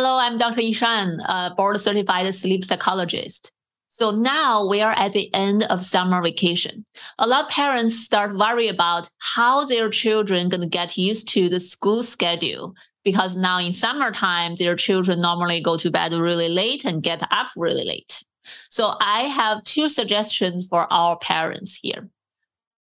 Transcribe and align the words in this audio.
Hello, 0.00 0.16
I'm 0.16 0.36
Dr. 0.38 0.60
Yishan, 0.60 1.18
a 1.24 1.52
board 1.56 1.80
certified 1.80 2.32
sleep 2.32 2.64
psychologist. 2.64 3.50
So 3.88 4.12
now 4.12 4.64
we 4.64 4.80
are 4.80 4.92
at 4.92 5.10
the 5.10 5.28
end 5.34 5.64
of 5.64 5.84
summer 5.84 6.22
vacation. 6.22 6.86
A 7.18 7.26
lot 7.26 7.46
of 7.46 7.50
parents 7.50 7.98
start 7.98 8.36
worry 8.36 8.68
about 8.68 9.10
how 9.18 9.64
their 9.64 9.90
children 9.90 10.50
going 10.50 10.60
to 10.60 10.68
get 10.68 10.96
used 10.96 11.26
to 11.30 11.48
the 11.48 11.58
school 11.58 12.04
schedule 12.04 12.76
because 13.02 13.34
now 13.34 13.58
in 13.58 13.72
summertime, 13.72 14.54
their 14.54 14.76
children 14.76 15.20
normally 15.20 15.60
go 15.60 15.76
to 15.76 15.90
bed 15.90 16.12
really 16.12 16.48
late 16.48 16.84
and 16.84 17.02
get 17.02 17.26
up 17.32 17.48
really 17.56 17.84
late. 17.84 18.22
So 18.70 18.94
I 19.00 19.22
have 19.22 19.64
two 19.64 19.88
suggestions 19.88 20.68
for 20.68 20.86
our 20.92 21.18
parents 21.18 21.74
here. 21.74 22.08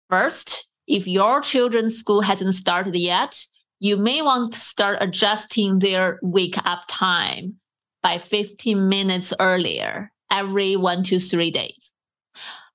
First, 0.08 0.68
if 0.86 1.08
your 1.08 1.42
children's 1.42 1.98
school 1.98 2.22
hasn't 2.22 2.54
started 2.54 2.94
yet, 2.94 3.48
you 3.80 3.98
may 3.98 4.22
want 4.22 4.54
to 4.54 4.60
start 4.60 4.98
adjusting 5.02 5.80
their 5.80 6.20
wake 6.22 6.58
up 6.66 6.84
time 6.88 7.56
by 8.02 8.18
15 8.18 8.88
minutes 8.88 9.34
earlier 9.40 10.12
every 10.32 10.76
one 10.76 11.04
to 11.04 11.20
three 11.20 11.52
days. 11.52 11.94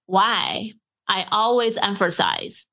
Why? 0.06 0.72
I 1.08 1.26
always 1.30 1.76
emphasize 1.78 2.68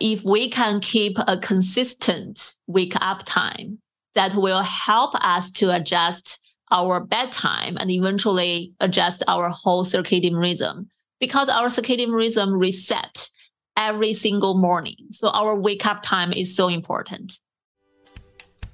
if 0.00 0.24
we 0.24 0.48
can 0.50 0.80
keep 0.80 1.16
a 1.26 1.38
consistent 1.38 2.54
wake 2.66 2.94
up 3.00 3.22
time, 3.24 3.78
that 4.14 4.34
will 4.34 4.62
help 4.62 5.14
us 5.16 5.50
to 5.52 5.70
adjust 5.70 6.40
our 6.72 6.98
bedtime 6.98 7.76
and 7.78 7.90
eventually 7.90 8.72
adjust 8.80 9.22
our 9.28 9.48
whole 9.48 9.84
circadian 9.84 10.36
rhythm 10.36 10.88
because 11.20 11.48
our 11.48 11.68
circadian 11.68 12.12
rhythm 12.12 12.52
reset 12.52 13.30
every 13.76 14.12
single 14.12 14.58
morning. 14.58 14.96
So 15.10 15.28
our 15.30 15.58
wake 15.58 15.86
up 15.86 16.02
time 16.02 16.32
is 16.32 16.56
so 16.56 16.68
important. 16.68 17.38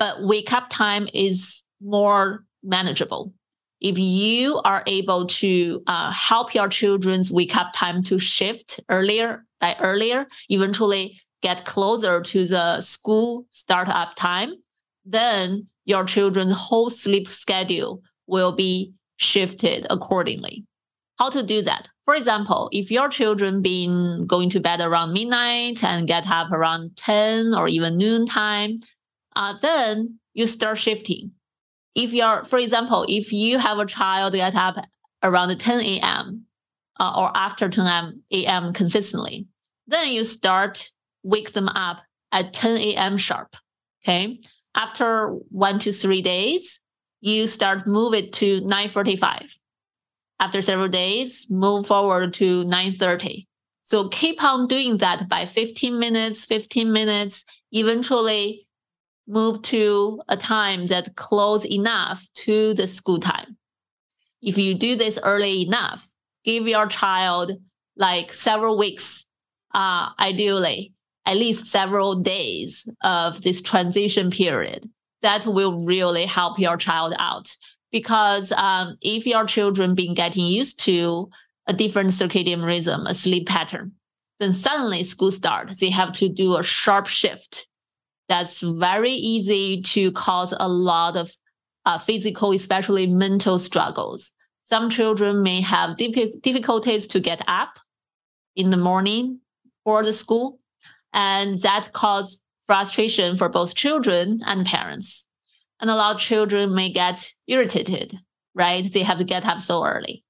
But 0.00 0.22
wake 0.22 0.52
up 0.52 0.68
time 0.70 1.06
is 1.12 1.62
more 1.80 2.44
manageable. 2.64 3.32
If 3.80 3.98
you 3.98 4.60
are 4.64 4.82
able 4.86 5.26
to 5.26 5.82
uh, 5.86 6.10
help 6.10 6.54
your 6.54 6.68
children's 6.68 7.30
wake 7.30 7.56
up 7.56 7.72
time 7.74 8.02
to 8.04 8.18
shift 8.18 8.80
earlier 8.88 9.44
by 9.60 9.76
earlier, 9.78 10.26
eventually 10.48 11.20
get 11.42 11.64
closer 11.66 12.20
to 12.20 12.46
the 12.46 12.80
school 12.80 13.46
startup 13.50 14.14
time, 14.16 14.54
then 15.04 15.66
your 15.84 16.04
children's 16.04 16.52
whole 16.52 16.90
sleep 16.90 17.28
schedule 17.28 18.02
will 18.26 18.52
be 18.52 18.92
shifted 19.16 19.86
accordingly. 19.90 20.64
How 21.18 21.28
to 21.30 21.42
do 21.42 21.60
that? 21.62 21.88
For 22.06 22.14
example, 22.14 22.70
if 22.72 22.90
your 22.90 23.10
children 23.10 23.60
been 23.60 24.26
going 24.26 24.48
to 24.50 24.60
bed 24.60 24.80
around 24.80 25.12
midnight 25.12 25.84
and 25.84 26.06
get 26.06 26.30
up 26.30 26.50
around 26.50 26.96
10 26.96 27.54
or 27.54 27.68
even 27.68 27.98
noon 27.98 28.24
time, 28.24 28.80
uh, 29.36 29.54
then 29.60 30.18
you 30.32 30.46
start 30.46 30.78
shifting. 30.78 31.32
If 31.94 32.12
you're, 32.12 32.44
for 32.44 32.58
example, 32.58 33.04
if 33.08 33.32
you 33.32 33.58
have 33.58 33.78
a 33.78 33.86
child 33.86 34.34
get 34.34 34.54
up 34.54 34.76
around 35.22 35.58
10 35.58 35.80
a.m. 35.80 36.46
Uh, 36.98 37.12
or 37.16 37.30
after 37.34 37.68
10 37.68 38.22
a.m. 38.32 38.72
consistently, 38.72 39.46
then 39.86 40.08
you 40.12 40.24
start 40.24 40.90
wake 41.22 41.52
them 41.52 41.68
up 41.68 42.02
at 42.32 42.52
10 42.52 42.76
a.m. 42.78 43.16
sharp. 43.16 43.56
Okay. 44.02 44.40
After 44.74 45.28
one 45.50 45.78
to 45.80 45.92
three 45.92 46.22
days, 46.22 46.80
you 47.20 47.46
start 47.46 47.86
move 47.86 48.14
it 48.14 48.32
to 48.34 48.60
9:45. 48.62 49.58
After 50.38 50.62
several 50.62 50.88
days, 50.88 51.46
move 51.50 51.86
forward 51.86 52.32
to 52.34 52.64
9:30. 52.64 53.46
So 53.84 54.08
keep 54.08 54.42
on 54.42 54.68
doing 54.68 54.98
that 54.98 55.28
by 55.28 55.44
15 55.44 55.98
minutes, 55.98 56.44
15 56.44 56.92
minutes. 56.92 57.44
Eventually, 57.72 58.66
move 59.30 59.62
to 59.62 60.20
a 60.28 60.36
time 60.36 60.86
that 60.86 61.16
close 61.16 61.64
enough 61.64 62.26
to 62.34 62.74
the 62.74 62.86
school 62.86 63.18
time. 63.18 63.56
If 64.42 64.58
you 64.58 64.74
do 64.74 64.96
this 64.96 65.18
early 65.22 65.62
enough, 65.62 66.08
give 66.44 66.66
your 66.66 66.86
child 66.86 67.52
like 67.96 68.34
several 68.34 68.76
weeks, 68.76 69.28
uh, 69.74 70.10
ideally, 70.18 70.94
at 71.26 71.36
least 71.36 71.66
several 71.66 72.16
days 72.16 72.88
of 73.02 73.42
this 73.42 73.62
transition 73.62 74.30
period. 74.30 74.88
That 75.22 75.46
will 75.46 75.84
really 75.84 76.26
help 76.26 76.58
your 76.58 76.76
child 76.76 77.14
out. 77.18 77.56
Because 77.92 78.52
um, 78.52 78.96
if 79.02 79.26
your 79.26 79.44
children 79.44 79.94
been 79.94 80.14
getting 80.14 80.46
used 80.46 80.80
to 80.80 81.28
a 81.66 81.72
different 81.72 82.10
circadian 82.10 82.64
rhythm, 82.64 83.06
a 83.06 83.14
sleep 83.14 83.46
pattern, 83.46 83.92
then 84.38 84.52
suddenly 84.52 85.02
school 85.02 85.30
starts, 85.30 85.76
they 85.76 85.90
have 85.90 86.12
to 86.12 86.28
do 86.28 86.56
a 86.56 86.62
sharp 86.62 87.06
shift 87.06 87.66
that's 88.30 88.60
very 88.60 89.10
easy 89.10 89.82
to 89.82 90.12
cause 90.12 90.54
a 90.58 90.68
lot 90.68 91.16
of 91.16 91.32
uh, 91.84 91.98
physical, 91.98 92.52
especially 92.52 93.06
mental 93.08 93.58
struggles. 93.58 94.30
Some 94.62 94.88
children 94.88 95.42
may 95.42 95.60
have 95.62 95.96
difficulties 95.96 97.08
to 97.08 97.18
get 97.18 97.42
up 97.48 97.80
in 98.54 98.70
the 98.70 98.76
morning 98.76 99.40
for 99.84 100.04
the 100.04 100.12
school, 100.12 100.60
and 101.12 101.58
that 101.60 101.92
causes 101.92 102.40
frustration 102.66 103.34
for 103.34 103.48
both 103.48 103.74
children 103.74 104.40
and 104.46 104.64
parents. 104.64 105.26
And 105.80 105.90
a 105.90 105.96
lot 105.96 106.14
of 106.14 106.20
children 106.20 106.72
may 106.72 106.88
get 106.88 107.32
irritated, 107.48 108.20
right? 108.54 108.90
They 108.92 109.02
have 109.02 109.18
to 109.18 109.24
get 109.24 109.44
up 109.44 109.60
so 109.60 109.84
early 109.84 110.22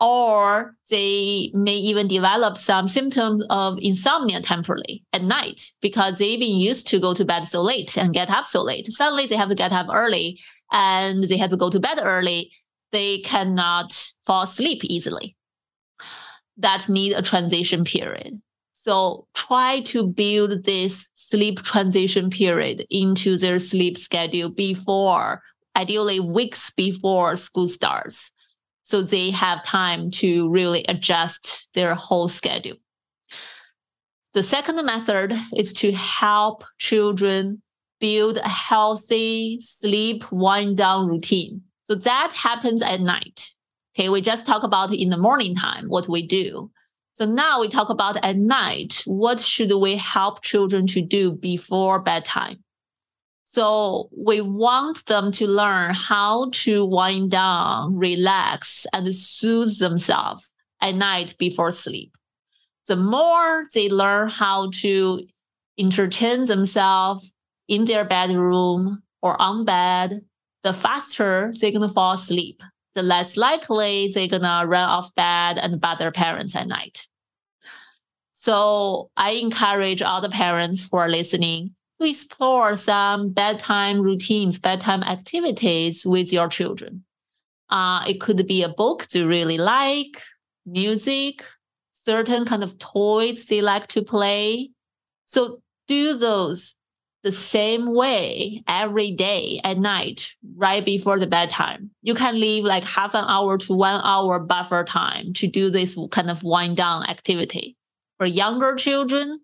or 0.00 0.74
they 0.88 1.50
may 1.52 1.76
even 1.76 2.08
develop 2.08 2.56
some 2.56 2.88
symptoms 2.88 3.44
of 3.50 3.78
insomnia 3.82 4.40
temporarily 4.40 5.04
at 5.12 5.22
night 5.22 5.72
because 5.82 6.18
they've 6.18 6.40
been 6.40 6.56
used 6.56 6.86
to 6.88 6.98
go 6.98 7.12
to 7.12 7.24
bed 7.24 7.46
so 7.46 7.60
late 7.60 7.96
and 7.98 8.14
get 8.14 8.30
up 8.30 8.46
so 8.46 8.62
late. 8.62 8.90
Suddenly 8.90 9.26
they 9.26 9.36
have 9.36 9.50
to 9.50 9.54
get 9.54 9.72
up 9.72 9.88
early 9.92 10.40
and 10.72 11.24
they 11.24 11.36
have 11.36 11.50
to 11.50 11.56
go 11.56 11.68
to 11.68 11.78
bed 11.78 11.98
early. 12.02 12.50
They 12.92 13.18
cannot 13.18 14.12
fall 14.26 14.42
asleep 14.42 14.82
easily. 14.84 15.36
That 16.56 16.88
need 16.88 17.12
a 17.12 17.22
transition 17.22 17.84
period. 17.84 18.34
So 18.72 19.26
try 19.34 19.80
to 19.80 20.06
build 20.06 20.64
this 20.64 21.10
sleep 21.12 21.62
transition 21.62 22.30
period 22.30 22.86
into 22.88 23.36
their 23.36 23.58
sleep 23.58 23.98
schedule 23.98 24.48
before, 24.48 25.42
ideally 25.76 26.20
weeks 26.20 26.70
before 26.70 27.36
school 27.36 27.68
starts 27.68 28.32
so 28.82 29.02
they 29.02 29.30
have 29.30 29.62
time 29.64 30.10
to 30.10 30.48
really 30.50 30.84
adjust 30.88 31.68
their 31.74 31.94
whole 31.94 32.28
schedule. 32.28 32.76
The 34.32 34.42
second 34.42 34.84
method 34.84 35.34
is 35.56 35.72
to 35.74 35.92
help 35.92 36.64
children 36.78 37.62
build 38.00 38.38
a 38.38 38.48
healthy 38.48 39.58
sleep 39.60 40.24
wind 40.30 40.76
down 40.76 41.06
routine. 41.06 41.62
So 41.84 41.94
that 41.96 42.32
happens 42.32 42.82
at 42.82 43.00
night. 43.00 43.54
Okay, 43.94 44.08
we 44.08 44.20
just 44.20 44.46
talk 44.46 44.62
about 44.62 44.94
in 44.94 45.10
the 45.10 45.16
morning 45.16 45.54
time 45.54 45.86
what 45.88 46.08
we 46.08 46.26
do. 46.26 46.70
So 47.12 47.24
now 47.24 47.60
we 47.60 47.68
talk 47.68 47.90
about 47.90 48.16
at 48.24 48.36
night, 48.36 49.02
what 49.04 49.40
should 49.40 49.72
we 49.74 49.96
help 49.96 50.42
children 50.42 50.86
to 50.88 51.02
do 51.02 51.32
before 51.32 51.98
bedtime? 51.98 52.62
So 53.52 54.08
we 54.16 54.40
want 54.40 55.06
them 55.06 55.32
to 55.32 55.46
learn 55.48 55.92
how 55.92 56.50
to 56.52 56.86
wind 56.86 57.32
down, 57.32 57.96
relax, 57.96 58.86
and 58.92 59.12
soothe 59.12 59.76
themselves 59.80 60.54
at 60.80 60.94
night 60.94 61.34
before 61.36 61.72
sleep. 61.72 62.16
The 62.86 62.94
more 62.94 63.66
they 63.74 63.88
learn 63.88 64.28
how 64.28 64.70
to 64.82 65.26
entertain 65.76 66.44
themselves 66.44 67.32
in 67.66 67.86
their 67.86 68.04
bedroom 68.04 69.02
or 69.20 69.34
on 69.42 69.64
bed, 69.64 70.20
the 70.62 70.72
faster 70.72 71.52
they're 71.60 71.72
gonna 71.72 71.88
fall 71.88 72.12
asleep. 72.12 72.62
The 72.94 73.02
less 73.02 73.36
likely 73.36 74.12
they're 74.14 74.28
gonna 74.28 74.64
run 74.64 74.88
off 74.88 75.12
bed 75.16 75.58
and 75.58 75.80
bother 75.80 76.12
parents 76.12 76.54
at 76.54 76.68
night. 76.68 77.08
So 78.32 79.10
I 79.16 79.32
encourage 79.32 80.02
all 80.02 80.20
the 80.20 80.28
parents 80.28 80.88
who 80.88 80.98
are 80.98 81.08
listening 81.08 81.74
to 82.00 82.08
explore 82.08 82.76
some 82.76 83.30
bedtime 83.30 84.00
routines, 84.00 84.58
bedtime 84.58 85.02
activities 85.02 86.06
with 86.06 86.32
your 86.32 86.48
children. 86.48 87.04
Uh, 87.68 88.02
it 88.06 88.20
could 88.20 88.46
be 88.46 88.62
a 88.62 88.68
book 88.68 89.06
they 89.08 89.22
really 89.22 89.58
like, 89.58 90.22
music, 90.66 91.44
certain 91.92 92.44
kind 92.44 92.64
of 92.64 92.78
toys 92.78 93.44
they 93.46 93.60
like 93.60 93.86
to 93.88 94.02
play. 94.02 94.70
So 95.26 95.62
do 95.86 96.16
those 96.16 96.74
the 97.22 97.30
same 97.30 97.94
way 97.94 98.62
every 98.66 99.10
day 99.10 99.60
at 99.62 99.78
night, 99.78 100.34
right 100.56 100.84
before 100.84 101.18
the 101.18 101.26
bedtime. 101.26 101.90
You 102.00 102.14
can 102.14 102.40
leave 102.40 102.64
like 102.64 102.84
half 102.84 103.14
an 103.14 103.26
hour 103.28 103.58
to 103.58 103.74
one 103.74 104.00
hour 104.02 104.40
buffer 104.40 104.84
time 104.84 105.34
to 105.34 105.46
do 105.46 105.68
this 105.68 105.98
kind 106.10 106.30
of 106.30 106.42
wind 106.42 106.78
down 106.78 107.04
activity. 107.04 107.76
For 108.16 108.26
younger 108.26 108.74
children, 108.74 109.40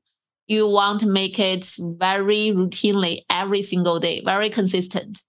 you 0.47 0.69
want 0.69 1.01
to 1.01 1.09
make 1.09 1.39
it 1.39 1.75
very 1.79 2.53
routinely 2.55 3.21
every 3.31 3.63
single 3.63 3.99
day, 3.99 4.23
very 4.25 4.49
consistent. 4.49 5.25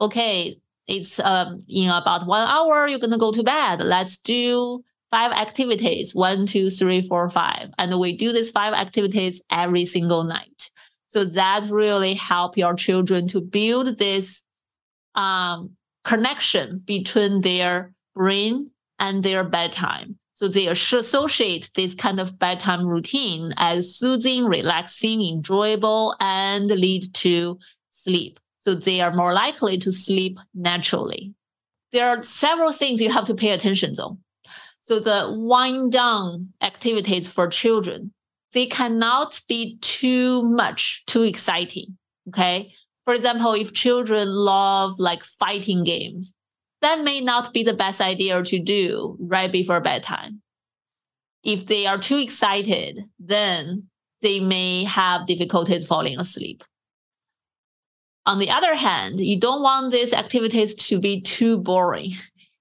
Okay, 0.00 0.56
it's 0.86 1.20
um, 1.20 1.60
in 1.68 1.90
about 1.90 2.26
one 2.26 2.48
hour, 2.48 2.88
you're 2.88 2.98
going 2.98 3.12
to 3.12 3.18
go 3.18 3.32
to 3.32 3.42
bed. 3.42 3.80
Let's 3.80 4.16
do 4.16 4.82
five 5.10 5.32
activities 5.32 6.14
one, 6.14 6.46
two, 6.46 6.70
three, 6.70 7.02
four, 7.02 7.28
five. 7.28 7.68
And 7.78 8.00
we 8.00 8.16
do 8.16 8.32
these 8.32 8.50
five 8.50 8.72
activities 8.72 9.42
every 9.50 9.84
single 9.84 10.24
night. 10.24 10.70
So 11.08 11.24
that 11.26 11.64
really 11.70 12.14
help 12.14 12.56
your 12.56 12.74
children 12.74 13.28
to 13.28 13.42
build 13.42 13.98
this 13.98 14.44
um, 15.14 15.76
connection 16.04 16.82
between 16.84 17.42
their 17.42 17.92
brain 18.14 18.70
and 18.98 19.22
their 19.22 19.44
bedtime. 19.44 20.18
So 20.42 20.48
they 20.48 20.66
associate 20.66 21.70
this 21.76 21.94
kind 21.94 22.18
of 22.18 22.36
bedtime 22.36 22.84
routine 22.84 23.54
as 23.58 23.94
soothing, 23.94 24.44
relaxing, 24.44 25.24
enjoyable, 25.24 26.16
and 26.18 26.68
lead 26.68 27.14
to 27.14 27.60
sleep. 27.92 28.40
So 28.58 28.74
they 28.74 29.00
are 29.00 29.14
more 29.14 29.32
likely 29.32 29.78
to 29.78 29.92
sleep 29.92 30.40
naturally. 30.52 31.32
There 31.92 32.08
are 32.08 32.24
several 32.24 32.72
things 32.72 33.00
you 33.00 33.12
have 33.12 33.22
to 33.26 33.36
pay 33.36 33.50
attention 33.50 33.94
to. 33.94 34.16
So 34.80 34.98
the 34.98 35.32
wind 35.32 35.92
down 35.92 36.54
activities 36.60 37.30
for 37.30 37.46
children 37.46 38.12
they 38.52 38.66
cannot 38.66 39.40
be 39.48 39.78
too 39.80 40.42
much, 40.42 41.04
too 41.06 41.22
exciting. 41.22 41.96
Okay. 42.28 42.72
For 43.04 43.14
example, 43.14 43.52
if 43.52 43.72
children 43.72 44.26
love 44.28 44.98
like 44.98 45.22
fighting 45.22 45.84
games, 45.84 46.34
that 46.82 47.02
may 47.02 47.20
not 47.20 47.52
be 47.52 47.62
the 47.62 47.74
best 47.74 48.00
idea 48.00 48.42
to 48.42 48.58
do 48.58 49.16
right 49.20 49.50
before 49.50 49.80
bedtime. 49.80 50.42
If 51.42 51.66
they 51.66 51.86
are 51.86 51.98
too 51.98 52.18
excited, 52.18 53.00
then 53.18 53.88
they 54.20 54.38
may 54.38 54.84
have 54.84 55.26
difficulties 55.26 55.86
falling 55.86 56.18
asleep. 56.18 56.62
On 58.24 58.38
the 58.38 58.50
other 58.50 58.76
hand, 58.76 59.20
you 59.20 59.40
don't 59.40 59.62
want 59.62 59.90
these 59.90 60.12
activities 60.12 60.74
to 60.74 61.00
be 61.00 61.20
too 61.20 61.58
boring. 61.58 62.10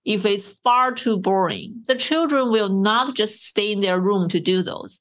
If 0.06 0.26
it's 0.26 0.48
far 0.48 0.92
too 0.94 1.20
boring, 1.20 1.84
the 1.86 1.96
children 1.96 2.52
will 2.52 2.70
not 2.70 3.16
just 3.16 3.46
stay 3.46 3.72
in 3.72 3.82
their 3.82 4.00
room 4.00 4.28
to 4.30 4.40
do 4.40 4.64
those 4.64 5.00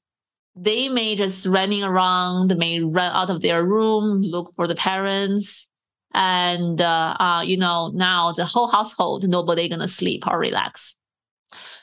they 0.60 0.88
may 0.90 1.16
just 1.16 1.46
running 1.46 1.82
around, 1.82 2.56
may 2.56 2.80
run 2.80 3.12
out 3.12 3.30
of 3.30 3.40
their 3.40 3.64
room, 3.64 4.20
look 4.20 4.52
for 4.54 4.66
the 4.66 4.74
parents. 4.74 5.69
And, 6.12 6.80
uh, 6.80 7.16
uh, 7.20 7.42
you 7.46 7.56
know, 7.56 7.90
now 7.94 8.32
the 8.32 8.44
whole 8.44 8.68
household, 8.68 9.28
nobody 9.28 9.68
gonna 9.68 9.88
sleep 9.88 10.26
or 10.26 10.38
relax. 10.38 10.96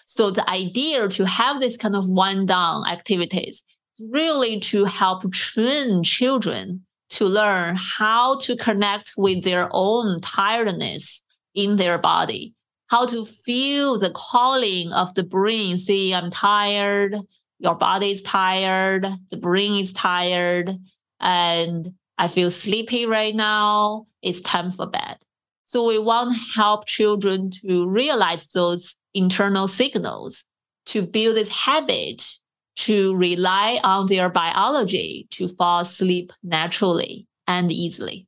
So 0.06 0.32
the 0.32 0.50
idea 0.50 1.08
to 1.10 1.26
have 1.26 1.60
this 1.60 1.78
kind 1.78 1.96
of 1.96 2.10
wind 2.10 2.48
down 2.48 2.88
activities 2.88 3.64
really 4.00 4.60
to 4.62 4.86
help 4.86 5.32
train 5.32 6.04
children 6.04 6.86
to 7.10 7.26
learn 7.26 7.76
how 7.76 8.38
to 8.40 8.56
connect 8.56 9.14
with 9.18 9.44
their 9.44 9.70
own 9.72 10.20
tiredness 10.22 11.24
in 11.56 11.78
their 11.78 11.98
body, 11.98 12.54
how 12.88 13.06
to 13.06 13.26
feel 13.26 13.98
the 13.98 14.12
calling 14.12 14.92
of 14.94 15.14
the 15.16 15.24
brain, 15.24 15.78
say, 15.78 16.14
I'm 16.14 16.30
tired, 16.30 17.16
your 17.60 17.76
body 17.76 18.12
is 18.12 18.22
tired, 18.22 19.06
the 19.30 19.38
brain 19.38 19.82
is 19.82 19.94
tired, 19.94 20.72
and 21.20 21.94
I 22.18 22.28
feel 22.28 22.50
sleepy 22.50 23.06
right 23.06 23.36
now. 23.36 24.08
It's 24.22 24.42
time 24.42 24.72
for 24.72 24.88
bed. 24.88 25.18
So 25.66 25.86
we 25.86 26.00
want 26.00 26.36
to 26.36 26.42
help 26.56 26.88
children 26.88 27.52
to 27.62 27.90
realize 27.90 28.48
those 28.48 28.96
internal 29.14 29.68
signals 29.68 30.46
to 30.88 31.02
build 31.02 31.36
this 31.36 31.52
habit 31.52 32.25
to 32.78 33.16
rely 33.16 33.80
on 33.84 34.08
their 34.08 34.30
biology 34.30 35.28
to 35.31 35.48
fall 35.48 35.81
asleep 35.81 36.31
naturally 36.44 37.28
and 37.48 37.72
easily. 37.72 38.28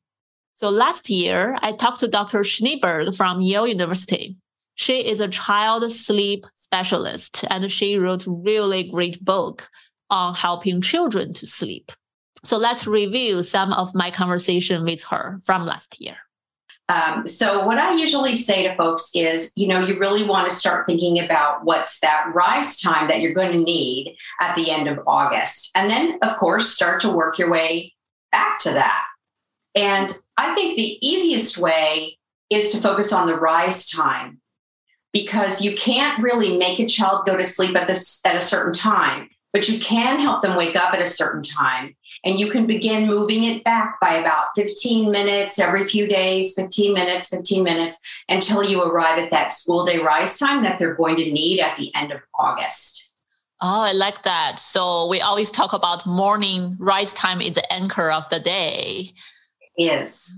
So 0.53 0.69
last 0.69 1.09
year, 1.09 1.57
I 1.61 1.71
talked 1.71 2.01
to 2.01 2.07
Dr. 2.07 2.39
Schneeberg 2.39 3.15
from 3.15 3.41
Yale 3.41 3.67
University 3.67 4.37
she 4.79 5.05
is 5.05 5.19
a 5.19 5.27
child 5.27 5.91
sleep 5.91 6.45
specialist 6.55 7.43
and 7.49 7.69
she 7.69 7.97
wrote 7.97 8.23
really 8.25 8.83
great 8.83 9.23
book 9.23 9.69
on 10.09 10.33
helping 10.33 10.79
children 10.79 11.33
to 11.33 11.45
sleep. 11.45 11.91
So 12.43 12.57
let's 12.57 12.87
review 12.87 13.43
some 13.43 13.73
of 13.73 13.93
my 13.93 14.11
conversation 14.11 14.83
with 14.83 15.03
her 15.05 15.39
from 15.43 15.65
last 15.65 15.99
year. 15.99 16.17
Um, 16.89 17.27
so 17.27 17.65
what 17.65 17.77
I 17.77 17.95
usually 17.95 18.33
say 18.33 18.67
to 18.67 18.75
folks 18.75 19.11
is, 19.13 19.53
you 19.55 19.67
know, 19.67 19.79
you 19.79 19.99
really 19.99 20.23
want 20.23 20.49
to 20.49 20.55
start 20.55 20.87
thinking 20.87 21.19
about 21.23 21.63
what's 21.63 21.99
that 21.99 22.31
rise 22.33 22.81
time 22.81 23.07
that 23.09 23.21
you're 23.21 23.33
going 23.33 23.51
to 23.51 23.59
need 23.59 24.17
at 24.41 24.55
the 24.55 24.71
end 24.71 24.87
of 24.87 24.99
August. 25.05 25.69
And 25.75 25.89
then, 25.91 26.17
of 26.23 26.35
course, 26.37 26.69
start 26.69 26.99
to 27.01 27.15
work 27.15 27.37
your 27.37 27.51
way 27.51 27.93
back 28.31 28.57
to 28.59 28.71
that. 28.71 29.03
And 29.75 30.11
I 30.37 30.55
think 30.55 30.75
the 30.75 31.07
easiest 31.07 31.59
way 31.59 32.17
is 32.49 32.71
to 32.71 32.81
focus 32.81 33.13
on 33.13 33.27
the 33.27 33.35
rise 33.35 33.87
time 33.91 34.41
because 35.13 35.63
you 35.63 35.75
can't 35.75 36.23
really 36.23 36.57
make 36.57 36.79
a 36.79 36.87
child 36.87 37.27
go 37.27 37.37
to 37.37 37.45
sleep 37.45 37.75
at 37.75 37.87
this 37.87 38.19
at 38.25 38.35
a 38.35 38.41
certain 38.41 38.73
time 38.73 39.29
but 39.51 39.67
you 39.67 39.79
can 39.79 40.19
help 40.19 40.41
them 40.41 40.55
wake 40.55 40.75
up 40.75 40.93
at 40.93 41.01
a 41.01 41.05
certain 41.05 41.41
time 41.41 41.95
and 42.23 42.39
you 42.39 42.49
can 42.49 42.65
begin 42.65 43.07
moving 43.07 43.45
it 43.45 43.63
back 43.63 43.99
by 43.99 44.15
about 44.15 44.47
15 44.55 45.11
minutes 45.11 45.59
every 45.59 45.87
few 45.87 46.07
days 46.07 46.53
15 46.55 46.93
minutes 46.93 47.29
15 47.29 47.63
minutes 47.63 47.99
until 48.27 48.63
you 48.63 48.81
arrive 48.81 49.19
at 49.19 49.31
that 49.31 49.51
school 49.51 49.85
day 49.85 49.99
rise 49.99 50.37
time 50.37 50.63
that 50.63 50.79
they're 50.79 50.95
going 50.95 51.15
to 51.15 51.31
need 51.31 51.59
at 51.59 51.77
the 51.77 51.93
end 51.95 52.11
of 52.11 52.19
august 52.37 53.09
Oh, 53.61 53.81
I 53.81 53.91
like 53.91 54.23
that. 54.23 54.57
So 54.57 55.05
we 55.07 55.19
always 55.19 55.51
talk 55.51 55.73
about 55.73 56.05
morning 56.05 56.77
rise 56.79 57.11
time 57.11 57.41
is 57.41 57.55
the 57.55 57.73
anchor 57.73 58.09
of 58.09 58.27
the 58.29 58.39
day. 58.39 59.13
Is. 59.77 60.33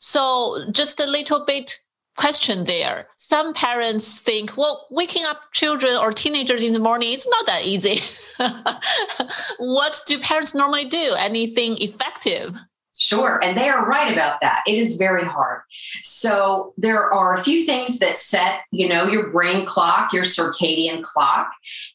So 0.00 0.66
just 0.70 1.00
a 1.00 1.06
little 1.06 1.44
bit 1.44 1.80
question 2.18 2.64
there. 2.64 3.06
Some 3.16 3.54
parents 3.54 4.20
think, 4.20 4.56
well, 4.56 4.86
waking 4.90 5.24
up 5.24 5.52
children 5.52 5.96
or 5.96 6.12
teenagers 6.12 6.62
in 6.62 6.72
the 6.72 6.80
morning, 6.80 7.12
it's 7.12 7.28
not 7.28 7.46
that 7.46 7.64
easy. 7.64 8.02
what 9.58 10.02
do 10.06 10.18
parents 10.18 10.54
normally 10.54 10.84
do? 10.84 11.14
Anything 11.18 11.78
effective? 11.78 12.58
Sure. 12.98 13.42
And 13.44 13.56
they 13.56 13.68
are 13.68 13.86
right 13.86 14.12
about 14.12 14.40
that. 14.40 14.62
It 14.66 14.76
is 14.76 14.96
very 14.96 15.24
hard. 15.24 15.60
So 16.02 16.74
there 16.76 17.12
are 17.14 17.34
a 17.34 17.44
few 17.44 17.64
things 17.64 18.00
that 18.00 18.16
set, 18.16 18.62
you 18.72 18.88
know, 18.88 19.06
your 19.06 19.30
brain 19.30 19.64
clock, 19.64 20.12
your 20.12 20.24
circadian 20.24 21.04
clock. 21.04 21.48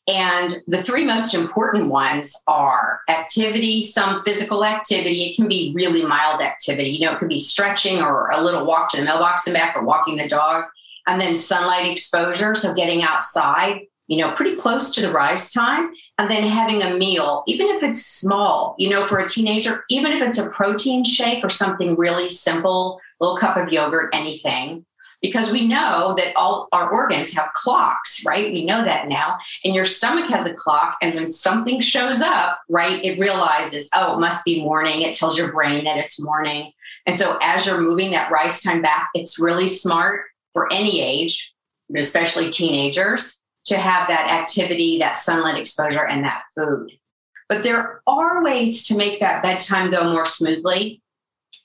And 0.07 0.55
the 0.67 0.81
three 0.81 1.03
most 1.03 1.33
important 1.33 1.89
ones 1.89 2.41
are 2.47 3.01
activity, 3.09 3.83
some 3.83 4.23
physical 4.23 4.63
activity. 4.63 5.25
It 5.25 5.35
can 5.35 5.49
be 5.49 5.73
really 5.75 6.05
mild 6.05 6.41
activity. 6.41 6.91
You 6.91 7.05
know, 7.05 7.13
it 7.13 7.19
could 7.19 7.29
be 7.29 7.39
stretching 7.39 8.01
or 8.01 8.29
a 8.29 8.41
little 8.41 8.65
walk 8.65 8.89
to 8.91 8.97
the 8.97 9.03
mailbox 9.03 9.45
and 9.45 9.53
back 9.53 9.75
or 9.75 9.83
walking 9.83 10.15
the 10.15 10.27
dog. 10.27 10.63
And 11.05 11.19
then 11.19 11.35
sunlight 11.35 11.91
exposure. 11.91 12.55
So 12.55 12.73
getting 12.73 13.03
outside 13.03 13.81
you 14.07 14.17
know, 14.17 14.33
pretty 14.33 14.55
close 14.55 14.93
to 14.93 15.01
the 15.01 15.11
rise 15.11 15.51
time, 15.51 15.91
and 16.17 16.29
then 16.29 16.43
having 16.43 16.81
a 16.81 16.97
meal, 16.97 17.43
even 17.47 17.67
if 17.67 17.83
it's 17.83 18.05
small, 18.05 18.75
you 18.77 18.89
know, 18.89 19.07
for 19.07 19.19
a 19.19 19.27
teenager, 19.27 19.83
even 19.89 20.11
if 20.11 20.21
it's 20.21 20.37
a 20.37 20.49
protein 20.49 21.03
shake 21.03 21.43
or 21.43 21.49
something 21.49 21.95
really 21.95 22.29
simple, 22.29 22.99
little 23.19 23.37
cup 23.37 23.57
of 23.57 23.71
yogurt, 23.71 24.13
anything. 24.13 24.85
Because 25.21 25.53
we 25.53 25.65
know 25.65 26.15
that 26.17 26.35
all 26.35 26.67
our 26.73 26.91
organs 26.91 27.31
have 27.31 27.53
clocks, 27.53 28.25
right? 28.25 28.51
We 28.51 28.65
know 28.65 28.83
that 28.83 29.07
now. 29.07 29.37
And 29.63 29.73
your 29.73 29.85
stomach 29.85 30.29
has 30.29 30.45
a 30.45 30.53
clock. 30.53 30.97
And 31.01 31.15
when 31.15 31.29
something 31.29 31.79
shows 31.79 32.19
up, 32.19 32.59
right, 32.67 33.01
it 33.05 33.17
realizes, 33.17 33.89
oh, 33.95 34.15
it 34.15 34.19
must 34.19 34.43
be 34.43 34.61
morning. 34.61 35.01
It 35.01 35.15
tells 35.15 35.37
your 35.37 35.53
brain 35.53 35.85
that 35.85 35.95
it's 35.95 36.21
morning. 36.21 36.73
And 37.05 37.15
so 37.15 37.37
as 37.41 37.65
you're 37.65 37.79
moving 37.79 38.11
that 38.11 38.31
rise 38.31 38.61
time 38.61 38.81
back, 38.81 39.07
it's 39.13 39.39
really 39.39 39.67
smart 39.67 40.25
for 40.51 40.69
any 40.73 41.01
age, 41.01 41.53
but 41.89 42.01
especially 42.01 42.49
teenagers, 42.49 43.42
to 43.65 43.77
have 43.77 44.07
that 44.07 44.29
activity, 44.29 44.99
that 44.99 45.17
sunlight 45.17 45.57
exposure, 45.57 46.05
and 46.05 46.23
that 46.23 46.43
food. 46.55 46.91
But 47.49 47.63
there 47.63 48.01
are 48.07 48.43
ways 48.43 48.87
to 48.87 48.97
make 48.97 49.19
that 49.19 49.43
bedtime 49.43 49.91
go 49.91 50.11
more 50.11 50.25
smoothly. 50.25 51.01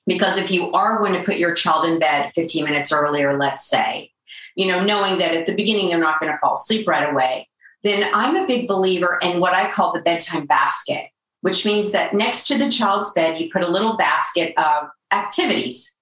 Because 0.06 0.38
if 0.38 0.50
you 0.50 0.72
are 0.72 0.98
going 0.98 1.12
to 1.12 1.22
put 1.22 1.36
your 1.36 1.54
child 1.54 1.84
in 1.84 1.98
bed 1.98 2.32
15 2.34 2.64
minutes 2.64 2.92
earlier, 2.92 3.36
let's 3.36 3.68
say, 3.68 4.10
you 4.54 4.66
know, 4.66 4.82
knowing 4.82 5.18
that 5.18 5.34
at 5.34 5.46
the 5.46 5.54
beginning 5.54 5.88
they're 5.88 5.98
not 5.98 6.18
going 6.18 6.32
to 6.32 6.38
fall 6.38 6.54
asleep 6.54 6.88
right 6.88 7.10
away, 7.10 7.48
then 7.84 8.10
I'm 8.12 8.36
a 8.36 8.46
big 8.46 8.66
believer 8.66 9.18
in 9.20 9.40
what 9.40 9.54
I 9.54 9.70
call 9.70 9.92
the 9.92 10.00
bedtime 10.00 10.46
basket, 10.46 11.08
which 11.42 11.64
means 11.64 11.92
that 11.92 12.14
next 12.14 12.46
to 12.48 12.58
the 12.58 12.70
child's 12.70 13.12
bed, 13.12 13.38
you 13.38 13.50
put 13.52 13.62
a 13.62 13.68
little 13.68 13.96
basket 13.96 14.54
of 14.56 14.88
activities, 15.12 15.94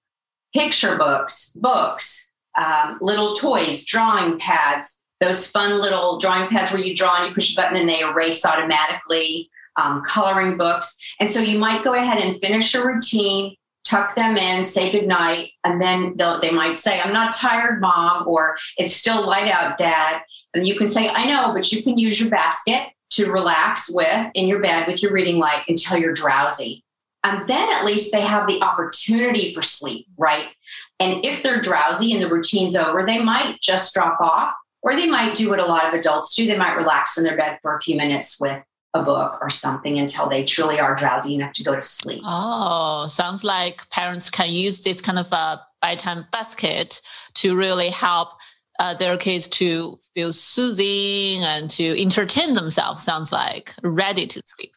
picture 0.53 0.97
books, 0.97 1.53
books, 1.59 2.31
um, 2.57 2.97
little 3.01 3.33
toys, 3.35 3.85
drawing 3.85 4.39
pads, 4.39 5.03
those 5.19 5.49
fun 5.49 5.81
little 5.81 6.19
drawing 6.19 6.49
pads 6.49 6.71
where 6.71 6.81
you 6.81 6.95
draw 6.95 7.15
and 7.17 7.29
you 7.29 7.33
push 7.33 7.53
a 7.53 7.55
button 7.55 7.77
and 7.77 7.89
they 7.89 8.01
erase 8.01 8.45
automatically, 8.45 9.49
um, 9.77 10.03
coloring 10.03 10.57
books. 10.57 10.97
And 11.19 11.31
so 11.31 11.39
you 11.39 11.57
might 11.57 11.83
go 11.83 11.93
ahead 11.93 12.17
and 12.17 12.39
finish 12.41 12.73
your 12.73 12.93
routine, 12.93 13.55
tuck 13.85 14.15
them 14.15 14.37
in, 14.37 14.63
say 14.63 14.91
goodnight, 14.91 15.51
and 15.63 15.81
then 15.81 16.15
they 16.41 16.51
might 16.51 16.77
say, 16.77 16.99
I'm 16.99 17.13
not 17.13 17.33
tired, 17.33 17.79
mom, 17.79 18.27
or 18.27 18.57
it's 18.77 18.95
still 18.95 19.25
light 19.25 19.49
out, 19.49 19.77
dad. 19.77 20.21
And 20.53 20.67
you 20.67 20.75
can 20.75 20.87
say, 20.87 21.09
I 21.09 21.27
know, 21.27 21.53
but 21.53 21.71
you 21.71 21.81
can 21.83 21.97
use 21.97 22.19
your 22.19 22.29
basket 22.29 22.89
to 23.11 23.31
relax 23.31 23.89
with 23.89 24.31
in 24.33 24.47
your 24.47 24.59
bed 24.59 24.87
with 24.87 25.01
your 25.01 25.13
reading 25.13 25.37
light 25.37 25.63
until 25.67 25.97
you're 25.97 26.13
drowsy. 26.13 26.83
And 27.23 27.47
then 27.47 27.69
at 27.73 27.85
least 27.85 28.11
they 28.11 28.21
have 28.21 28.47
the 28.47 28.61
opportunity 28.61 29.53
for 29.53 29.61
sleep, 29.61 30.07
right? 30.17 30.47
And 30.99 31.23
if 31.25 31.43
they're 31.43 31.61
drowsy 31.61 32.13
and 32.13 32.21
the 32.21 32.29
routine's 32.29 32.75
over, 32.75 33.05
they 33.05 33.21
might 33.21 33.61
just 33.61 33.93
drop 33.93 34.19
off, 34.19 34.53
or 34.87 34.95
they 34.95 35.05
might 35.05 35.35
do 35.35 35.49
what 35.49 35.59
a 35.59 35.65
lot 35.65 35.85
of 35.85 35.93
adults 35.93 36.33
do. 36.33 36.45
They 36.45 36.55
might 36.55 36.77
relax 36.77 37.17
in 37.17 37.25
their 37.25 37.35
bed 37.35 37.59
for 37.61 37.75
a 37.75 37.81
few 37.81 37.97
minutes 37.97 38.39
with 38.39 38.63
a 38.93 39.03
book 39.03 39.37
or 39.41 39.49
something 39.49 39.99
until 39.99 40.29
they 40.29 40.45
truly 40.45 40.79
are 40.79 40.95
drowsy 40.95 41.35
enough 41.35 41.51
to 41.53 41.63
go 41.63 41.75
to 41.75 41.81
sleep. 41.81 42.21
Oh, 42.23 43.05
sounds 43.07 43.43
like 43.43 43.87
parents 43.89 44.29
can 44.29 44.49
use 44.49 44.79
this 44.79 45.01
kind 45.01 45.19
of 45.19 45.29
a 45.33 45.61
bedtime 45.81 46.25
basket 46.31 47.01
to 47.33 47.57
really 47.57 47.89
help 47.89 48.29
uh, 48.79 48.93
their 48.93 49.17
kids 49.17 49.49
to 49.49 49.99
feel 50.13 50.31
soothing 50.31 51.43
and 51.43 51.69
to 51.71 52.01
entertain 52.01 52.53
themselves. 52.53 53.03
Sounds 53.03 53.33
like 53.33 53.75
ready 53.83 54.25
to 54.25 54.41
sleep. 54.45 54.71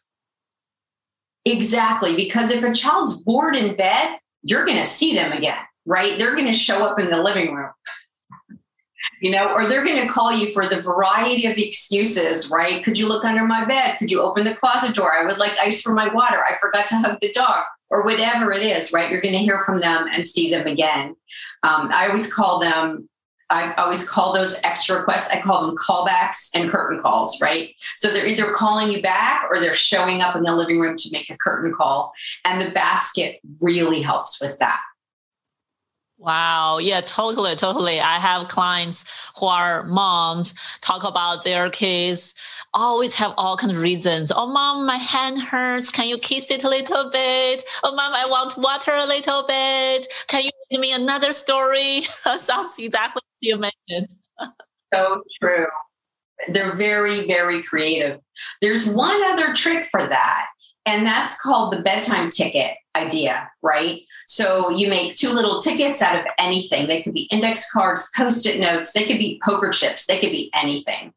Exactly, 1.45 2.17
because 2.17 2.51
if 2.51 2.65
a 2.65 2.73
child's 2.73 3.21
bored 3.21 3.55
in 3.55 3.77
bed, 3.77 4.19
you're 4.43 4.65
going 4.65 4.77
to 4.77 4.83
see 4.83 5.15
them 5.15 5.31
again, 5.31 5.57
right? 5.85 6.17
They're 6.17 6.35
going 6.35 6.51
to 6.51 6.53
show 6.53 6.85
up 6.85 6.99
in 6.99 7.09
the 7.09 7.23
living 7.23 7.55
room 7.55 7.71
you 9.19 9.31
know, 9.31 9.53
or 9.53 9.67
they're 9.67 9.85
going 9.85 10.05
to 10.05 10.11
call 10.11 10.31
you 10.31 10.51
for 10.53 10.67
the 10.67 10.81
variety 10.81 11.45
of 11.45 11.57
excuses, 11.57 12.49
right? 12.49 12.83
Could 12.83 12.97
you 12.97 13.07
look 13.07 13.25
under 13.25 13.45
my 13.45 13.65
bed? 13.65 13.97
Could 13.97 14.11
you 14.11 14.21
open 14.21 14.45
the 14.45 14.55
closet 14.55 14.95
door? 14.95 15.13
I 15.13 15.25
would 15.25 15.37
like 15.37 15.57
ice 15.59 15.81
for 15.81 15.93
my 15.93 16.13
water. 16.13 16.43
I 16.43 16.57
forgot 16.59 16.87
to 16.87 16.97
hug 16.97 17.19
the 17.21 17.31
dog, 17.31 17.63
or 17.89 18.03
whatever 18.03 18.51
it 18.51 18.63
is, 18.63 18.93
right? 18.93 19.09
You're 19.11 19.21
going 19.21 19.33
to 19.33 19.39
hear 19.39 19.61
from 19.61 19.79
them 19.79 20.07
and 20.11 20.25
see 20.25 20.49
them 20.49 20.67
again. 20.67 21.15
Um, 21.63 21.89
I 21.91 22.07
always 22.07 22.31
call 22.33 22.59
them, 22.59 23.07
I 23.49 23.73
always 23.73 24.07
call 24.07 24.33
those 24.33 24.61
extra 24.63 24.97
requests, 24.97 25.29
I 25.29 25.41
call 25.41 25.67
them 25.67 25.75
callbacks 25.75 26.49
and 26.55 26.71
curtain 26.71 27.01
calls, 27.01 27.41
right? 27.41 27.75
So 27.97 28.09
they're 28.09 28.25
either 28.25 28.53
calling 28.53 28.91
you 28.91 29.01
back 29.01 29.45
or 29.51 29.59
they're 29.59 29.73
showing 29.73 30.21
up 30.21 30.35
in 30.35 30.43
the 30.43 30.55
living 30.55 30.79
room 30.79 30.95
to 30.95 31.09
make 31.11 31.29
a 31.29 31.37
curtain 31.37 31.73
call. 31.73 32.13
And 32.45 32.61
the 32.61 32.71
basket 32.71 33.39
really 33.61 34.01
helps 34.01 34.39
with 34.39 34.57
that. 34.59 34.79
Wow. 36.21 36.77
Yeah, 36.77 37.01
totally. 37.01 37.55
Totally. 37.55 37.99
I 37.99 38.19
have 38.19 38.47
clients 38.47 39.05
who 39.39 39.47
are 39.47 39.83
moms 39.85 40.53
talk 40.79 41.03
about 41.03 41.43
their 41.43 41.71
kids 41.71 42.35
always 42.73 43.15
have 43.15 43.33
all 43.37 43.57
kinds 43.57 43.73
of 43.73 43.81
reasons. 43.81 44.31
Oh, 44.33 44.47
mom, 44.47 44.85
my 44.85 44.97
hand 44.97 45.41
hurts. 45.41 45.89
Can 45.89 46.07
you 46.07 46.17
kiss 46.19 46.51
it 46.51 46.63
a 46.63 46.69
little 46.69 47.09
bit? 47.09 47.63
Oh, 47.83 47.93
mom, 47.95 48.13
I 48.13 48.25
want 48.25 48.55
water 48.57 48.93
a 48.93 49.05
little 49.05 49.43
bit. 49.43 50.07
Can 50.27 50.43
you 50.43 50.51
give 50.69 50.79
me 50.79 50.93
another 50.93 51.33
story? 51.33 52.01
Sounds 52.37 52.77
exactly 52.77 53.21
what 53.21 53.41
you 53.41 53.57
mentioned. 53.57 54.15
so 54.93 55.23
true. 55.41 55.67
They're 56.49 56.75
very, 56.75 57.27
very 57.27 57.63
creative. 57.63 58.19
There's 58.61 58.87
one 58.87 59.21
other 59.25 59.53
trick 59.53 59.87
for 59.87 60.07
that, 60.07 60.45
and 60.85 61.05
that's 61.05 61.39
called 61.41 61.73
the 61.73 61.81
bedtime 61.81 62.29
ticket 62.29 62.77
idea, 62.95 63.49
right? 63.61 64.01
So 64.27 64.69
you 64.69 64.87
make 64.89 65.15
two 65.15 65.33
little 65.33 65.59
tickets 65.59 66.01
out 66.01 66.17
of 66.17 66.25
anything. 66.37 66.87
They 66.87 67.01
could 67.01 67.13
be 67.13 67.23
index 67.23 67.71
cards, 67.71 68.09
post 68.15 68.45
it 68.45 68.59
notes, 68.59 68.93
they 68.93 69.05
could 69.05 69.17
be 69.17 69.41
poker 69.43 69.69
chips, 69.71 70.05
they 70.05 70.19
could 70.19 70.31
be 70.31 70.49
anything. 70.53 71.13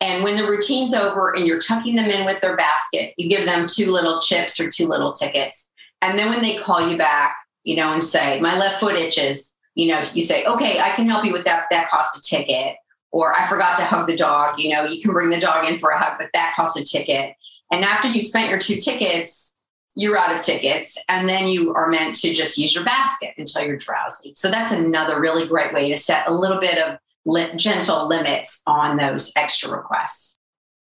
And 0.00 0.22
when 0.22 0.36
the 0.36 0.48
routine's 0.48 0.94
over 0.94 1.34
and 1.34 1.46
you're 1.46 1.60
tucking 1.60 1.96
them 1.96 2.10
in 2.10 2.26
with 2.26 2.40
their 2.40 2.56
basket, 2.56 3.14
you 3.16 3.28
give 3.28 3.46
them 3.46 3.66
two 3.66 3.90
little 3.90 4.20
chips 4.20 4.60
or 4.60 4.70
two 4.70 4.86
little 4.86 5.12
tickets. 5.12 5.72
And 6.02 6.18
then 6.18 6.30
when 6.30 6.42
they 6.42 6.58
call 6.58 6.88
you 6.88 6.98
back, 6.98 7.36
you 7.64 7.76
know, 7.76 7.92
and 7.92 8.02
say, 8.02 8.40
my 8.40 8.56
left 8.58 8.80
foot 8.80 8.96
itches, 8.96 9.58
you 9.74 9.88
know, 9.88 10.00
you 10.12 10.22
say, 10.22 10.44
okay, 10.44 10.80
I 10.80 10.90
can 10.90 11.08
help 11.08 11.24
you 11.24 11.32
with 11.32 11.44
that. 11.44 11.66
That 11.70 11.90
costs 11.90 12.18
a 12.18 12.22
ticket. 12.36 12.76
Or 13.12 13.34
I 13.34 13.48
forgot 13.48 13.76
to 13.78 13.84
hug 13.84 14.06
the 14.06 14.16
dog. 14.16 14.58
You 14.58 14.74
know, 14.74 14.84
you 14.84 15.00
can 15.00 15.12
bring 15.12 15.30
the 15.30 15.40
dog 15.40 15.66
in 15.66 15.78
for 15.78 15.90
a 15.90 15.98
hug, 15.98 16.18
but 16.18 16.30
that 16.34 16.54
costs 16.54 16.78
a 16.78 16.84
ticket. 16.84 17.34
And 17.70 17.84
after 17.84 18.08
you 18.08 18.20
spent 18.20 18.50
your 18.50 18.58
two 18.58 18.76
tickets, 18.76 19.55
you're 19.96 20.16
out 20.16 20.36
of 20.36 20.42
tickets 20.42 20.98
and 21.08 21.28
then 21.28 21.48
you 21.48 21.74
are 21.74 21.88
meant 21.88 22.14
to 22.16 22.32
just 22.34 22.58
use 22.58 22.74
your 22.74 22.84
basket 22.84 23.32
until 23.38 23.64
you're 23.64 23.78
drowsy. 23.78 24.34
So 24.36 24.50
that's 24.50 24.70
another 24.70 25.18
really 25.18 25.48
great 25.48 25.72
way 25.72 25.90
to 25.90 25.96
set 25.96 26.28
a 26.28 26.34
little 26.34 26.60
bit 26.60 26.76
of 26.78 26.98
li- 27.24 27.56
gentle 27.56 28.06
limits 28.06 28.62
on 28.66 28.98
those 28.98 29.32
extra 29.36 29.74
requests. 29.74 30.38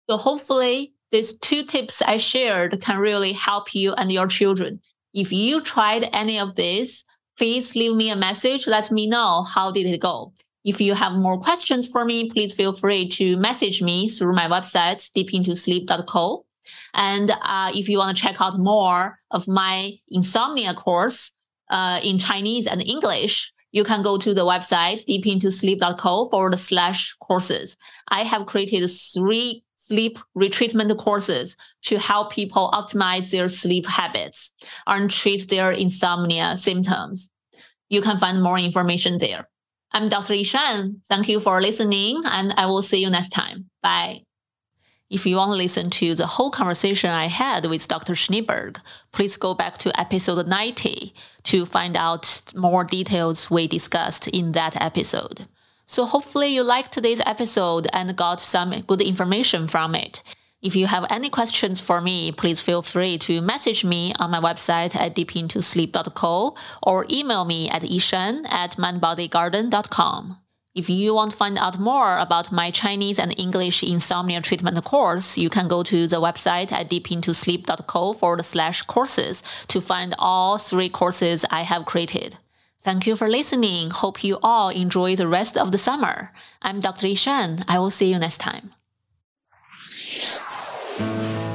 So 0.08 0.18
hopefully 0.18 0.92
these 1.10 1.38
two 1.38 1.64
tips 1.64 2.02
i 2.02 2.18
shared 2.18 2.82
can 2.82 2.98
really 2.98 3.32
help 3.32 3.74
you 3.74 3.94
and 3.94 4.12
your 4.12 4.26
children. 4.26 4.80
If 5.14 5.32
you 5.32 5.62
tried 5.62 6.10
any 6.12 6.38
of 6.38 6.54
this 6.54 7.02
please 7.38 7.74
leave 7.74 7.94
me 7.94 8.10
a 8.10 8.16
message. 8.16 8.66
Let 8.66 8.90
me 8.90 9.06
know 9.06 9.44
how 9.44 9.70
did 9.70 9.86
it 9.86 10.00
go. 10.00 10.32
If 10.64 10.80
you 10.80 10.94
have 10.94 11.12
more 11.12 11.40
questions 11.40 11.88
for 11.88 12.04
me 12.04 12.28
please 12.28 12.52
feel 12.52 12.74
free 12.74 13.08
to 13.08 13.38
message 13.38 13.80
me 13.80 14.10
through 14.10 14.34
my 14.34 14.48
website 14.48 15.10
deepintosleep.co 15.16 16.44
and 16.94 17.30
uh, 17.42 17.70
if 17.74 17.88
you 17.88 17.98
want 17.98 18.16
to 18.16 18.22
check 18.22 18.40
out 18.40 18.58
more 18.58 19.18
of 19.30 19.46
my 19.48 19.92
insomnia 20.08 20.74
course 20.74 21.32
uh, 21.70 22.00
in 22.02 22.18
Chinese 22.18 22.66
and 22.66 22.82
English, 22.82 23.52
you 23.72 23.84
can 23.84 24.02
go 24.02 24.16
to 24.16 24.32
the 24.32 24.46
website 24.46 25.04
deepintosleep.co 25.06 26.28
forward 26.30 26.58
slash 26.58 27.14
courses. 27.20 27.76
I 28.08 28.22
have 28.22 28.46
created 28.46 28.88
three 28.88 29.62
sleep 29.76 30.18
retreatment 30.36 30.96
courses 30.98 31.56
to 31.82 31.98
help 31.98 32.32
people 32.32 32.70
optimize 32.72 33.30
their 33.30 33.48
sleep 33.48 33.86
habits 33.86 34.52
and 34.86 35.10
treat 35.10 35.48
their 35.48 35.70
insomnia 35.70 36.56
symptoms. 36.56 37.30
You 37.88 38.02
can 38.02 38.18
find 38.18 38.42
more 38.42 38.58
information 38.58 39.18
there. 39.18 39.48
I'm 39.92 40.08
Dr. 40.08 40.34
Yishan. 40.34 40.96
Thank 41.08 41.28
you 41.28 41.40
for 41.40 41.62
listening, 41.62 42.22
and 42.26 42.52
I 42.58 42.66
will 42.66 42.82
see 42.82 43.00
you 43.00 43.08
next 43.08 43.30
time. 43.30 43.70
Bye. 43.82 44.27
If 45.10 45.24
you 45.24 45.36
want 45.36 45.52
to 45.52 45.56
listen 45.56 45.88
to 45.90 46.14
the 46.14 46.26
whole 46.26 46.50
conversation 46.50 47.10
I 47.10 47.28
had 47.28 47.64
with 47.64 47.88
Dr. 47.88 48.12
Schneeberg, 48.12 48.78
please 49.10 49.38
go 49.38 49.54
back 49.54 49.78
to 49.78 49.98
episode 49.98 50.46
90 50.46 51.14
to 51.44 51.64
find 51.64 51.96
out 51.96 52.42
more 52.54 52.84
details 52.84 53.50
we 53.50 53.66
discussed 53.66 54.28
in 54.28 54.52
that 54.52 54.78
episode. 54.80 55.46
So 55.86 56.04
hopefully 56.04 56.48
you 56.48 56.62
liked 56.62 56.92
today's 56.92 57.22
episode 57.24 57.86
and 57.94 58.14
got 58.14 58.42
some 58.42 58.78
good 58.82 59.00
information 59.00 59.66
from 59.66 59.94
it. 59.94 60.22
If 60.60 60.76
you 60.76 60.86
have 60.88 61.06
any 61.08 61.30
questions 61.30 61.80
for 61.80 62.02
me, 62.02 62.30
please 62.30 62.60
feel 62.60 62.82
free 62.82 63.16
to 63.18 63.40
message 63.40 63.84
me 63.84 64.12
on 64.18 64.30
my 64.30 64.40
website 64.40 64.94
at 64.94 65.14
deepintosleep.co 65.14 66.54
or 66.82 67.06
email 67.10 67.46
me 67.46 67.70
at 67.70 67.82
ishan 67.82 68.44
at 68.50 68.72
mindbodygarden.com. 68.72 70.36
If 70.78 70.88
you 70.88 71.12
want 71.12 71.32
to 71.32 71.36
find 71.36 71.58
out 71.58 71.80
more 71.80 72.18
about 72.18 72.52
my 72.52 72.70
Chinese 72.70 73.18
and 73.18 73.34
English 73.36 73.82
insomnia 73.82 74.40
treatment 74.40 74.84
course, 74.84 75.36
you 75.36 75.50
can 75.50 75.66
go 75.66 75.82
to 75.82 76.06
the 76.06 76.20
website 76.20 76.70
at 76.70 76.88
deepintosleep.co 76.88 78.12
forward 78.12 78.44
slash 78.44 78.82
courses 78.82 79.42
to 79.66 79.80
find 79.80 80.14
all 80.20 80.56
three 80.56 80.88
courses 80.88 81.44
I 81.50 81.62
have 81.62 81.84
created. 81.84 82.36
Thank 82.78 83.08
you 83.08 83.16
for 83.16 83.26
listening. 83.28 83.90
Hope 83.90 84.22
you 84.22 84.38
all 84.40 84.68
enjoy 84.68 85.16
the 85.16 85.26
rest 85.26 85.58
of 85.58 85.72
the 85.72 85.78
summer. 85.78 86.30
I'm 86.62 86.78
Dr. 86.78 87.08
Yishan. 87.08 87.64
I 87.66 87.80
will 87.80 87.90
see 87.90 88.12
you 88.12 88.18
next 88.20 88.38
time. 88.38 88.70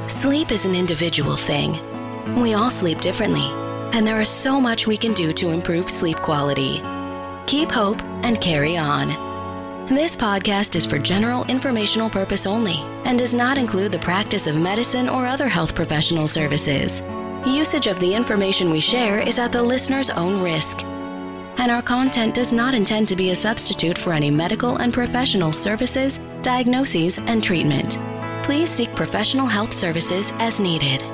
Sleep 0.06 0.52
is 0.52 0.66
an 0.66 0.74
individual 0.74 1.36
thing. 1.36 1.80
We 2.42 2.52
all 2.52 2.68
sleep 2.68 3.00
differently, 3.00 3.48
and 3.96 4.06
there 4.06 4.20
is 4.20 4.28
so 4.28 4.60
much 4.60 4.86
we 4.86 4.98
can 4.98 5.14
do 5.14 5.32
to 5.32 5.48
improve 5.48 5.88
sleep 5.88 6.18
quality 6.18 6.82
keep 7.54 7.70
hope, 7.70 8.02
and 8.24 8.40
carry 8.40 8.76
on. 8.76 9.06
This 9.86 10.16
podcast 10.16 10.74
is 10.74 10.84
for 10.84 10.98
general 10.98 11.44
informational 11.44 12.10
purpose 12.10 12.48
only 12.48 12.78
and 13.04 13.16
does 13.16 13.32
not 13.32 13.58
include 13.58 13.92
the 13.92 13.98
practice 14.00 14.48
of 14.48 14.56
medicine 14.56 15.08
or 15.08 15.24
other 15.24 15.48
health 15.48 15.72
professional 15.72 16.26
services. 16.26 17.06
Usage 17.46 17.86
of 17.86 18.00
the 18.00 18.12
information 18.12 18.72
we 18.72 18.80
share 18.80 19.20
is 19.20 19.38
at 19.38 19.52
the 19.52 19.62
listener's 19.62 20.10
own 20.10 20.42
risk, 20.42 20.82
and 20.82 21.70
our 21.70 21.82
content 21.82 22.34
does 22.34 22.52
not 22.52 22.74
intend 22.74 23.06
to 23.06 23.14
be 23.14 23.30
a 23.30 23.36
substitute 23.36 23.98
for 23.98 24.12
any 24.12 24.32
medical 24.32 24.78
and 24.78 24.92
professional 24.92 25.52
services, 25.52 26.24
diagnoses, 26.42 27.20
and 27.20 27.40
treatment. 27.40 27.98
Please 28.42 28.68
seek 28.68 28.92
professional 28.96 29.46
health 29.46 29.72
services 29.72 30.32
as 30.40 30.58
needed. 30.58 31.04